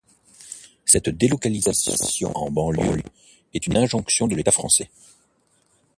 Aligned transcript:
Cette 0.83 1.09
délocalisation 1.09 2.35
en 2.35 2.49
banlieue 2.49 3.03
est 3.53 3.67
une 3.67 3.77
injonction 3.77 4.27
de 4.27 4.33
l'État 4.35 4.49
français. 4.49 4.89